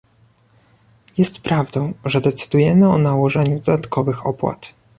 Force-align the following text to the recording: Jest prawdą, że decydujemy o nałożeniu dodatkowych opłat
Jest 1.17 1.41
prawdą, 1.41 1.93
że 2.05 2.21
decydujemy 2.21 2.89
o 2.89 2.97
nałożeniu 2.97 3.59
dodatkowych 3.59 4.25
opłat 4.27 4.75